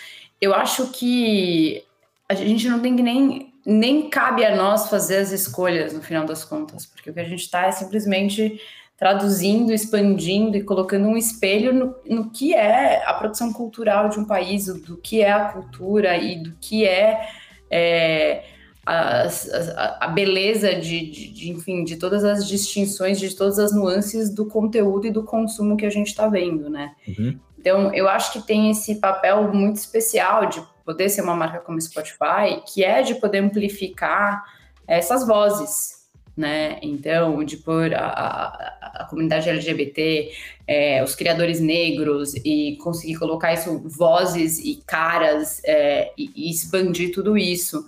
[0.41, 1.83] eu acho que
[2.27, 6.25] a gente não tem que nem nem cabe a nós fazer as escolhas no final
[6.25, 8.61] das contas, porque o que a gente está é simplesmente
[8.97, 14.25] traduzindo, expandindo e colocando um espelho no, no, que é a produção cultural de um
[14.25, 17.27] país, do que é a cultura e do que é,
[17.69, 18.43] é
[18.85, 23.73] a, a, a, beleza de, de, de, enfim, de todas as distinções, de todas as
[23.73, 26.93] nuances do conteúdo e do consumo que a gente está vendo, né?
[27.07, 27.37] Uhum.
[27.59, 31.81] Então, eu acho que tem esse papel muito especial de poder ser uma marca como
[31.81, 34.43] Spotify, que é de poder amplificar
[34.87, 36.05] essas vozes,
[36.37, 36.77] né?
[36.81, 40.31] Então, de pôr a, a, a comunidade LGBT,
[40.67, 47.13] é, os criadores negros e conseguir colocar isso vozes e caras é, e, e expandir
[47.13, 47.85] tudo isso.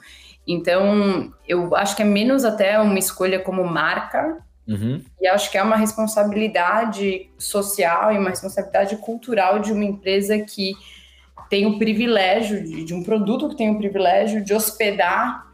[0.48, 5.02] Então, eu acho que é menos até uma escolha como marca Uhum.
[5.22, 10.74] E acho que é uma responsabilidade social e uma responsabilidade cultural de uma empresa que
[11.50, 15.48] tem o privilégio, de, de um produto que tem o privilégio de hospedar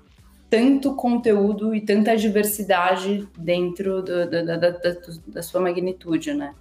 [0.50, 4.80] tanto conteúdo e tanta diversidade dentro do, da, da, da,
[5.28, 6.54] da, sua magnitude, né?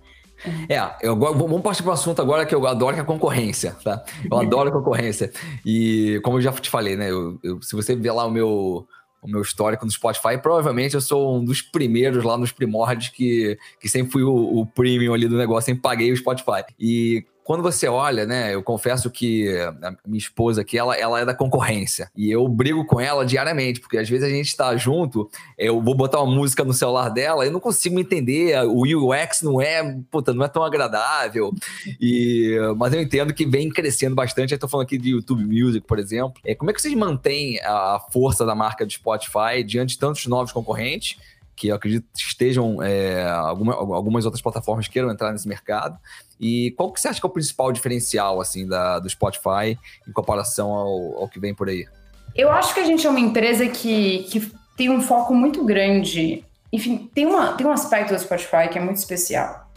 [0.66, 3.77] É, eu, vamos partir para o assunto agora que eu adoro, que é a concorrência,
[3.85, 4.03] tá?
[4.31, 5.31] Eu adoro a concorrência.
[5.64, 7.11] E como eu já te falei, né?
[7.11, 8.88] Eu, eu, se você ver lá o meu,
[9.21, 13.59] o meu histórico no Spotify, provavelmente eu sou um dos primeiros lá nos primórdios que,
[13.79, 16.64] que sempre fui o, o premium ali do negócio, sempre paguei o Spotify.
[16.81, 19.48] E quando você olha, né, eu confesso que
[19.83, 22.11] a minha esposa aqui, ela, ela é da concorrência.
[22.16, 25.28] E eu brigo com ela diariamente, porque às vezes a gente tá junto,
[25.59, 29.61] eu vou botar uma música no celular dela, eu não consigo entender, o UX não
[29.61, 31.52] é, puta, não é tão agradável.
[32.00, 34.52] E, mas eu entendo que vem crescendo bastante.
[34.52, 36.40] Eu tô falando aqui de YouTube Music, por exemplo.
[36.44, 40.26] É, como é que vocês mantêm a força da marca do Spotify diante de tantos
[40.26, 41.16] novos concorrentes?
[41.62, 45.96] Que eu acredito que estejam é, alguma, algumas outras plataformas queiram entrar nesse mercado.
[46.40, 50.11] E qual que você acha que é o principal diferencial assim da, do Spotify em
[50.12, 51.87] comparação ao, ao que vem por aí?
[52.35, 56.44] Eu acho que a gente é uma empresa que, que tem um foco muito grande.
[56.72, 59.70] Enfim, tem, uma, tem um aspecto do Spotify que é muito especial,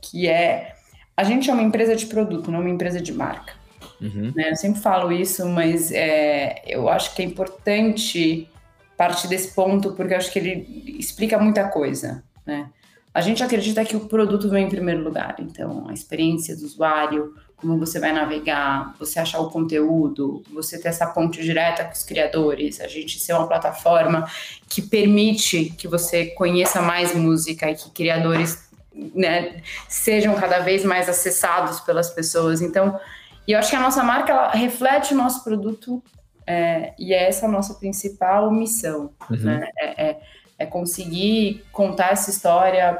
[0.00, 0.74] que é
[1.14, 3.52] a gente é uma empresa de produto, não uma empresa de marca.
[4.00, 4.32] Uhum.
[4.34, 4.52] Né?
[4.52, 8.48] Eu sempre falo isso, mas é, eu acho que é importante
[8.96, 12.70] partir desse ponto, porque acho que ele explica muita coisa, né?
[13.12, 17.34] A gente acredita que o produto vem em primeiro lugar, então a experiência do usuário,
[17.56, 22.02] como você vai navegar, você achar o conteúdo, você ter essa ponte direta com os
[22.02, 24.28] criadores, a gente ser uma plataforma
[24.68, 28.68] que permite que você conheça mais música e que criadores
[29.14, 32.60] né, sejam cada vez mais acessados pelas pessoas.
[32.60, 33.00] Então,
[33.48, 36.02] e eu acho que a nossa marca ela reflete o nosso produto
[36.46, 39.36] é, e é essa a nossa principal missão, uhum.
[39.36, 39.68] né?
[39.78, 40.20] É, é,
[40.58, 42.94] é, conseguir contar essa história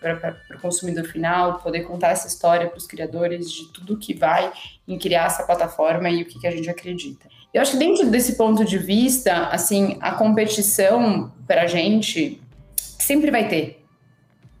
[0.00, 4.52] para o consumidor final, poder contar essa história para os criadores de tudo que vai
[4.88, 7.28] em criar essa plataforma e o que, que a gente acredita.
[7.52, 12.40] Eu acho que dentro desse ponto de vista, assim, a competição para a gente
[12.76, 13.84] sempre vai ter,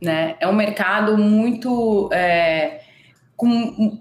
[0.00, 0.36] né?
[0.40, 2.82] É um mercado muito é,
[3.36, 3.48] com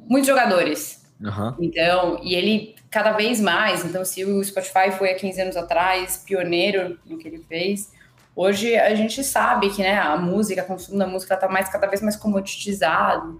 [0.07, 1.03] muitos jogadores.
[1.21, 1.55] Uhum.
[1.59, 3.85] Então, e ele cada vez mais.
[3.85, 7.91] Então, se o Spotify foi há 15 anos atrás pioneiro no que ele fez,
[8.35, 11.87] hoje a gente sabe que né, a música, o consumo da música está mais, cada
[11.87, 13.39] vez mais comoditizado.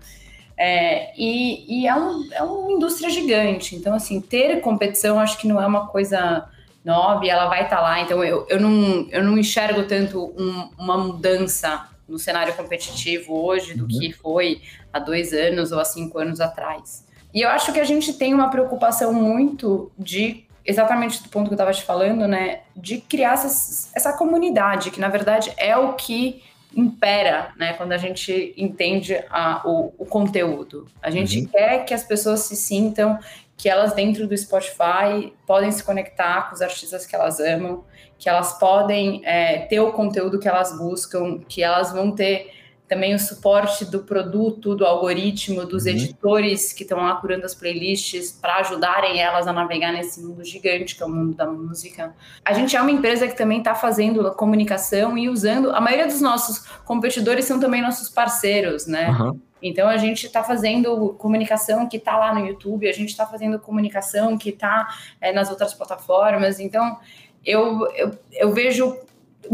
[0.55, 3.75] É, e, e é, um, é uma indústria gigante.
[3.75, 6.47] Então, assim, ter competição acho que não é uma coisa
[6.83, 8.01] nova e ela vai estar tá lá.
[8.01, 13.75] Então, eu, eu, não, eu não enxergo tanto um, uma mudança no cenário competitivo hoje
[13.75, 13.87] do uhum.
[13.87, 17.07] que foi há dois anos ou há cinco anos atrás.
[17.33, 21.53] E eu acho que a gente tem uma preocupação muito de, exatamente do ponto que
[21.53, 22.61] eu estava te falando, né?
[22.75, 26.43] De criar essa, essa comunidade, que na verdade é o que
[26.75, 27.73] impera, né?
[27.73, 30.87] Quando a gente entende a, o, o conteúdo.
[31.01, 31.45] A gente uhum.
[31.45, 33.19] quer que as pessoas se sintam
[33.57, 37.83] que elas dentro do Spotify podem se conectar com os artistas que elas amam,
[38.17, 42.53] que elas podem é, ter o conteúdo que elas buscam, que elas vão ter
[42.89, 45.91] também o suporte do produto, do algoritmo, dos uhum.
[45.91, 50.95] editores que estão lá curando as playlists para ajudarem elas a navegar nesse mundo gigante
[50.95, 52.15] que é o mundo da música.
[52.43, 55.69] A gente é uma empresa que também está fazendo comunicação e usando.
[55.69, 59.09] A maioria dos nossos competidores são também nossos parceiros, né?
[59.11, 59.39] Uhum.
[59.61, 63.59] Então a gente está fazendo comunicação que está lá no YouTube, a gente está fazendo
[63.59, 64.87] comunicação que está
[65.21, 66.59] é, nas outras plataformas.
[66.59, 66.97] Então
[67.45, 68.97] eu, eu, eu vejo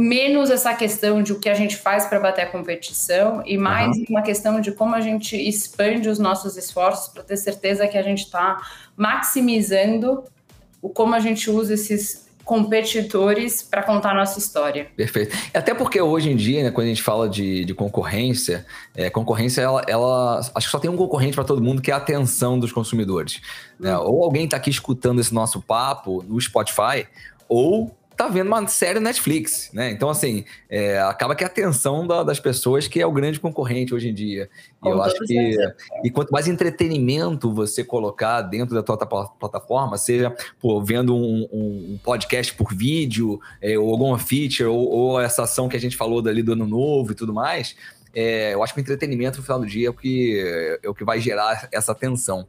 [0.02, 3.96] menos essa questão de o que a gente faz para bater a competição e mais
[3.98, 4.06] uhum.
[4.10, 8.02] uma questão de como a gente expande os nossos esforços para ter certeza que a
[8.02, 8.62] gente está
[8.96, 10.24] maximizando
[10.82, 14.88] o como a gente usa esses competidores para contar a nossa história.
[14.96, 15.36] Perfeito.
[15.52, 19.62] Até porque hoje em dia, né, quando a gente fala de, de concorrência, é, concorrência,
[19.62, 22.60] ela, ela, Acho que só tem um concorrente para todo mundo, que é a atenção
[22.60, 23.42] dos consumidores.
[23.80, 23.98] Né?
[23.98, 24.06] Uhum.
[24.06, 27.08] Ou alguém está aqui escutando esse nosso papo no Spotify,
[27.50, 29.92] ou tá vendo uma série Netflix, né?
[29.92, 33.94] Então, assim, é, acaba que a atenção da, das pessoas que é o grande concorrente
[33.94, 34.50] hoje em dia.
[34.84, 35.58] E eu acho que.
[36.04, 42.00] E quanto mais entretenimento você colocar dentro da tua plataforma, seja pô, vendo um, um,
[42.04, 46.22] podcast por vídeo, é, ou alguma feature, ou, ou, essa ação que a gente falou
[46.22, 47.76] dali do ano novo e tudo mais.
[48.14, 50.96] É, eu acho que o entretenimento no final do dia é o que, é o
[50.96, 52.48] que vai gerar essa atenção.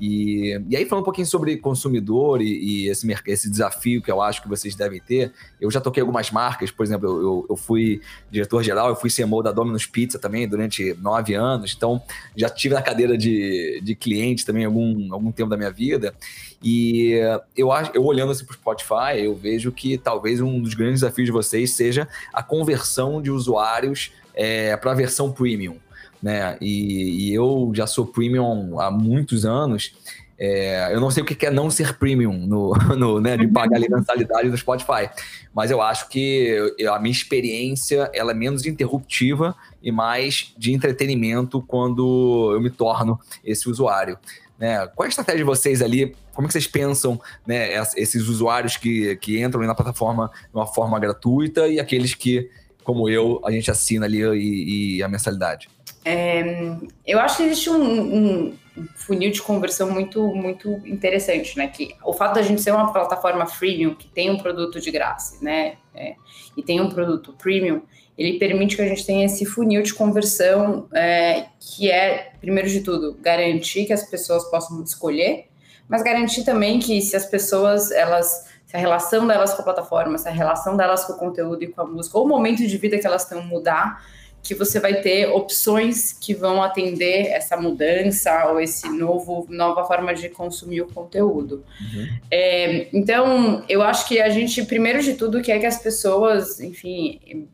[0.00, 4.22] E, e aí, falando um pouquinho sobre consumidor e, e, esse, esse desafio que eu
[4.22, 8.00] acho que vocês devem ter, eu já toquei algumas marcas, por exemplo, eu, eu fui
[8.30, 12.00] diretor-geral, eu fui CMO da Domino's Pizza também durante nove anos, então
[12.36, 16.14] já tive na cadeira de, de cliente também algum, algum tempo da minha vida.
[16.62, 17.12] E
[17.56, 21.26] eu, eu olhando assim para o Spotify, eu vejo que talvez um dos grandes desafios
[21.26, 25.76] de vocês seja a conversão de usuários é, para a versão premium
[26.22, 26.56] né?
[26.60, 29.94] E, e, eu já sou premium há muitos anos.
[30.40, 33.78] É, eu não sei o que é não ser premium no, no né, de pagar
[33.78, 35.10] a mensalidade do Spotify,
[35.52, 41.60] mas eu acho que a minha experiência ela é menos interruptiva e mais de entretenimento
[41.62, 44.16] quando eu me torno esse usuário.
[44.58, 44.86] Né?
[44.88, 46.16] Qual é a estratégia de vocês ali?
[46.34, 50.66] Como é que vocês pensam né, esses usuários que, que entram na plataforma de uma
[50.66, 52.50] forma gratuita e aqueles que,
[52.82, 55.68] como eu, a gente assina ali e, e a mensalidade?
[56.04, 58.58] É, eu acho que existe um, um,
[58.94, 61.68] funil de conversão muito, muito interessante, né?
[61.68, 65.36] Que o fato da gente ser uma plataforma freemium que tem um produto de graça,
[65.42, 65.76] né?
[65.94, 66.14] É,
[66.56, 67.82] e tem um produto premium,
[68.16, 72.80] ele permite que a gente tenha esse funil de conversão é, que é, primeiro de
[72.80, 75.46] tudo, garantir que as pessoas possam escolher,
[75.88, 80.18] mas garantir também que se as pessoas elas se a relação delas com a plataforma,
[80.18, 82.76] se a relação delas com o conteúdo e com a música, ou o momento de
[82.76, 84.04] vida que elas estão mudar,
[84.42, 90.14] que você vai ter opções que vão atender essa mudança ou esse novo nova forma
[90.14, 91.64] de consumir o conteúdo.
[91.80, 92.08] Uhum.
[92.30, 97.46] É, então, eu acho que a gente, primeiro de tudo, quer que as pessoas, enfim,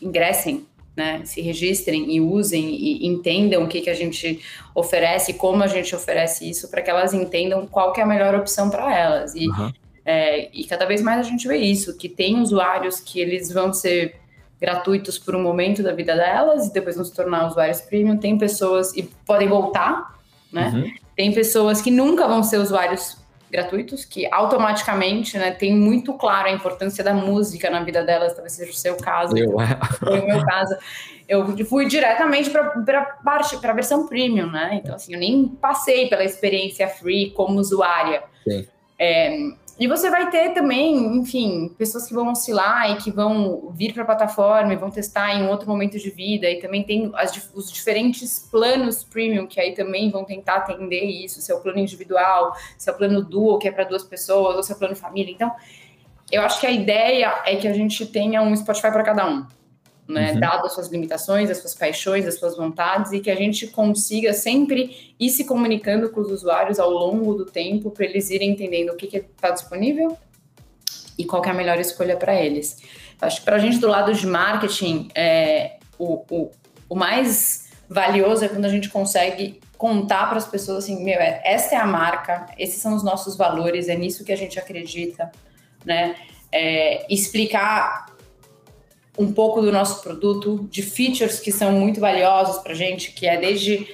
[0.00, 4.40] ingressem né, se registrem e usem e entendam o que, que a gente
[4.74, 8.68] oferece, como a gente oferece isso, para que elas entendam qual é a melhor opção
[8.68, 9.34] para elas.
[9.34, 9.72] E, uhum.
[10.04, 13.72] é, e cada vez mais a gente vê isso, que tem usuários que eles vão
[13.72, 14.16] ser
[14.62, 18.16] gratuitos por um momento da vida delas e depois vão se tornar usuários premium.
[18.16, 20.14] Tem pessoas e podem voltar,
[20.52, 20.70] né?
[20.72, 20.92] Uhum.
[21.16, 23.20] Tem pessoas que nunca vão ser usuários
[23.50, 28.52] gratuitos, que automaticamente, né, tem muito claro a importância da música na vida delas, talvez
[28.52, 29.36] seja o seu caso.
[29.36, 29.78] Eu, é.
[29.98, 30.74] Foi o meu caso.
[31.28, 34.80] Eu fui diretamente para parte, para a versão premium, né?
[34.82, 38.22] Então, assim, eu nem passei pela experiência free como usuária.
[38.48, 38.66] Sim.
[38.98, 39.36] É,
[39.78, 44.02] e você vai ter também, enfim, pessoas que vão oscilar e que vão vir para
[44.02, 46.48] a plataforma e vão testar em outro momento de vida.
[46.48, 51.40] E também tem as, os diferentes planos premium, que aí também vão tentar atender isso.
[51.40, 54.56] Se é o plano individual, se é o plano duo, que é para duas pessoas,
[54.56, 55.32] ou se é o plano família.
[55.32, 55.50] Então,
[56.30, 59.46] eu acho que a ideia é que a gente tenha um Spotify para cada um
[60.12, 60.32] né?
[60.32, 60.40] Uhum.
[60.40, 64.32] Dado as suas limitações, as suas paixões, as suas vontades, e que a gente consiga
[64.32, 68.90] sempre ir se comunicando com os usuários ao longo do tempo para eles irem entendendo
[68.90, 70.16] o que está disponível
[71.18, 72.78] e qual é a melhor escolha para eles.
[73.20, 76.50] Acho que para a gente do lado de marketing, é, o, o,
[76.88, 81.40] o mais valioso é quando a gente consegue contar para as pessoas assim, meu, é,
[81.44, 85.30] essa é a marca, esses são os nossos valores, é nisso que a gente acredita,
[85.84, 86.14] né?
[86.50, 88.06] É, explicar
[89.18, 93.26] um pouco do nosso produto, de features que são muito valiosos para a gente, que
[93.26, 93.86] é desde.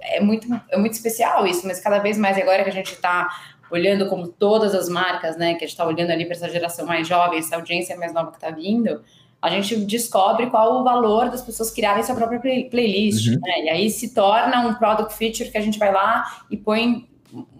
[0.00, 3.28] É muito, é muito especial isso, mas cada vez mais agora que a gente está
[3.70, 6.86] olhando como todas as marcas, né, que a gente está olhando ali para essa geração
[6.86, 9.02] mais jovem, essa audiência mais nova que está vindo,
[9.42, 13.40] a gente descobre qual o valor das pessoas criarem sua própria play playlist, uhum.
[13.40, 13.64] né?
[13.64, 17.06] E aí se torna um product feature que a gente vai lá e põe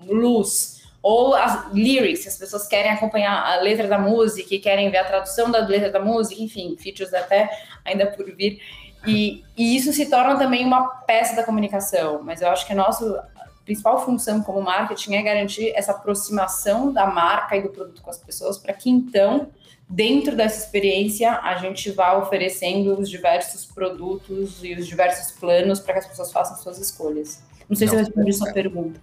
[0.08, 0.75] luz,
[1.08, 5.04] ou as lyrics, as pessoas querem acompanhar a letra da música e querem ver a
[5.04, 7.48] tradução da letra da música, enfim, features até
[7.84, 8.60] ainda por vir.
[9.06, 12.74] E, e isso se torna também uma peça da comunicação, mas eu acho que a
[12.74, 13.24] nossa
[13.64, 18.18] principal função como marketing é garantir essa aproximação da marca e do produto com as
[18.18, 19.52] pessoas, para que então,
[19.88, 25.92] dentro dessa experiência, a gente vá oferecendo os diversos produtos e os diversos planos para
[25.92, 27.45] que as pessoas façam suas escolhas.
[27.68, 29.00] Não sei não, se eu respondi sua pergunta.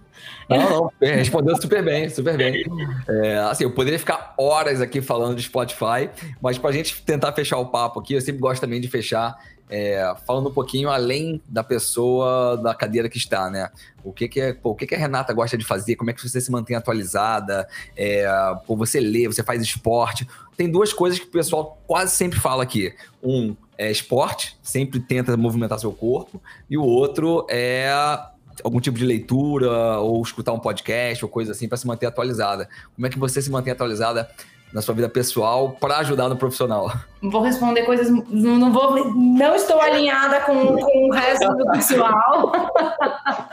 [0.48, 2.64] Não, não, respondeu super bem, super bem.
[3.08, 6.08] É, assim, eu poderia ficar horas aqui falando de Spotify,
[6.40, 9.36] mas para a gente tentar fechar o papo aqui, eu sempre gosto também de fechar
[9.68, 13.70] é, falando um pouquinho além da pessoa da cadeira que está, né?
[14.02, 15.96] O que que, é, pô, o que, que a Renata gosta de fazer?
[15.96, 17.66] Como é que você se mantém atualizada?
[17.96, 18.26] É,
[18.66, 20.26] pô, você lê, você faz esporte.
[20.56, 22.94] Tem duas coisas que o pessoal quase sempre fala aqui.
[23.22, 27.90] Um é esporte, sempre tenta movimentar seu corpo, e o outro é
[28.62, 32.68] algum tipo de leitura ou escutar um podcast ou coisa assim para se manter atualizada.
[32.94, 34.28] Como é que você se mantém atualizada
[34.74, 36.92] na sua vida pessoal para ajudar no profissional?
[37.22, 42.52] Vou responder coisas, não vou, não estou alinhada com, com o resto do pessoal.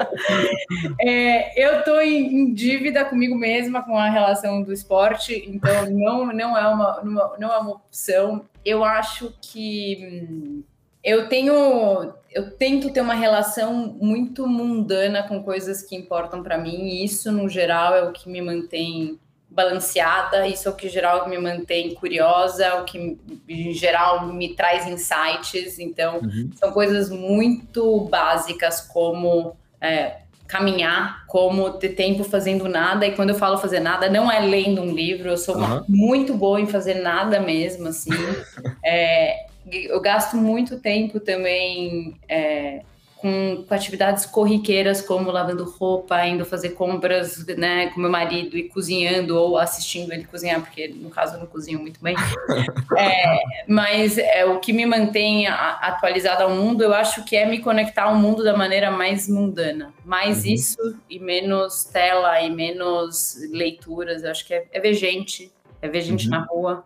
[0.99, 6.57] é, eu estou em, dívida comigo mesma com a relação do esporte, então não, não
[6.57, 7.01] é uma
[7.37, 8.43] não é uma opção.
[8.65, 10.63] Eu acho que hum,
[11.03, 16.87] eu tenho eu tento ter uma relação muito mundana com coisas que importam para mim
[16.87, 20.89] e isso no geral é o que me mantém balanceada isso é o que em
[20.89, 23.17] geral me mantém curiosa o que
[23.49, 26.49] em geral me traz insights então uhum.
[26.55, 30.21] são coisas muito básicas como é,
[30.51, 33.07] caminhar, como ter tempo fazendo nada.
[33.07, 35.29] E quando eu falo fazer nada, não é lendo um livro.
[35.29, 35.81] Eu sou uhum.
[35.87, 38.11] muito boa em fazer nada mesmo, assim.
[38.83, 42.81] é, eu gasto muito tempo também é,
[43.21, 48.67] com, com, atividades corriqueiras como lavando roupa, indo fazer compras, né, com meu marido e
[48.67, 52.15] cozinhando ou assistindo ele cozinhar, porque no caso eu não cozinho muito bem.
[52.97, 57.59] é, mas é, o que me mantém atualizada ao mundo, eu acho que é me
[57.59, 59.93] conectar ao mundo da maneira mais mundana.
[60.03, 60.53] Mais uhum.
[60.53, 64.23] isso e menos tela e menos leituras.
[64.23, 66.31] Eu acho que é, é ver gente, é ver gente uhum.
[66.31, 66.83] na rua.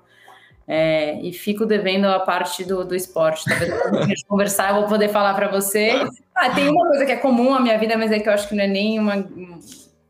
[0.68, 3.46] É, e fico devendo a parte do, do esporte.
[3.46, 5.92] Talvez quando a gente conversar, eu vou poder falar para você.
[6.34, 8.48] Ah, tem uma coisa que é comum à minha vida, mas é que eu acho
[8.50, 9.28] que não é nenhuma.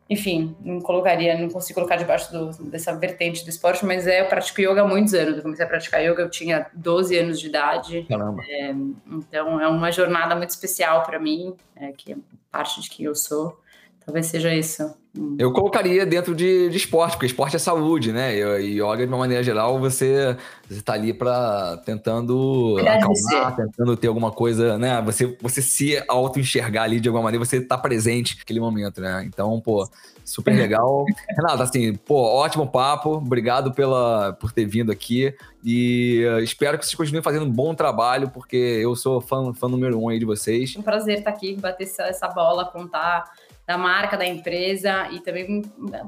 [0.09, 4.27] Enfim, não colocaria, não consigo colocar debaixo do, dessa vertente do esporte, mas é, eu
[4.27, 5.37] pratico yoga há muitos anos.
[5.37, 8.05] Eu comecei a praticar yoga, eu tinha 12 anos de idade.
[8.07, 8.41] Caramba.
[8.47, 8.73] É,
[9.11, 12.15] então é uma jornada muito especial para mim, é, que é
[12.51, 13.59] parte de quem eu sou.
[14.05, 14.95] Talvez seja isso.
[15.39, 18.35] Eu colocaria dentro de, de esporte, porque esporte é saúde, né?
[18.61, 20.37] E yoga, de uma maneira geral, você
[20.69, 25.01] está ali para tentando acalmar, tentando ter alguma coisa, né?
[25.03, 29.23] Você, você se auto-enxergar ali de alguma maneira, você tá presente naquele momento, né?
[29.25, 29.89] Então, pô,
[30.23, 31.05] super legal.
[31.29, 33.13] Renato, assim, pô, ótimo papo.
[33.13, 35.33] Obrigado pela, por ter vindo aqui.
[35.63, 39.69] E uh, espero que vocês continuem fazendo um bom trabalho, porque eu sou fã, fã
[39.69, 40.75] número um aí de vocês.
[40.75, 43.23] Um prazer estar aqui, bater essa bola, contar
[43.67, 45.63] da marca, da empresa e também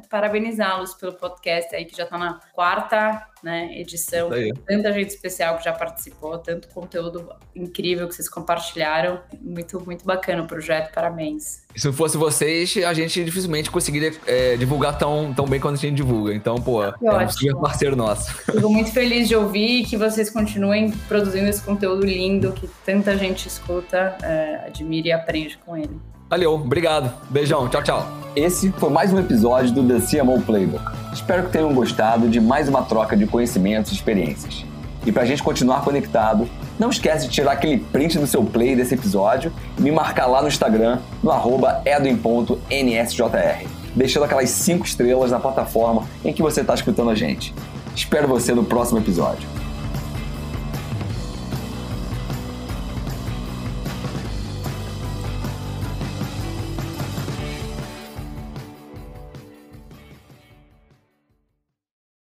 [0.10, 4.30] parabenizá-los pelo podcast aí que já está na quarta né, edição.
[4.66, 9.20] Tanta gente especial que já participou, tanto conteúdo incrível que vocês compartilharam.
[9.42, 11.66] Muito, muito bacana o projeto, parabéns.
[11.76, 15.82] Se não fosse vocês, a gente dificilmente conseguiria é, divulgar tão, tão bem quanto a
[15.82, 16.34] gente divulga.
[16.34, 18.34] Então, pô, é um super parceiro nosso.
[18.34, 23.48] Fico muito feliz de ouvir que vocês continuem produzindo esse conteúdo lindo que tanta gente
[23.48, 26.00] escuta, é, admira e aprende com ele.
[26.30, 27.14] Valeu, obrigado.
[27.30, 28.08] Beijão, tchau, tchau.
[28.36, 30.84] Esse foi mais um episódio do The CMO Playbook.
[31.14, 34.66] Espero que tenham gostado de mais uma troca de conhecimentos e experiências.
[35.06, 36.46] E para a gente continuar conectado,
[36.78, 40.42] não esquece de tirar aquele print do seu play desse episódio e me marcar lá
[40.42, 43.66] no Instagram, no arroba edwin.nsjr,
[43.96, 47.56] deixando aquelas 5 estrelas na plataforma em que você está escutando a gente.
[47.96, 49.48] Espero você no próximo episódio.